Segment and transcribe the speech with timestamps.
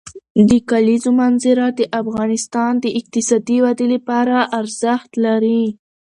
[0.49, 5.63] د کلیزو منظره د افغانستان د اقتصادي ودې لپاره ارزښت لري.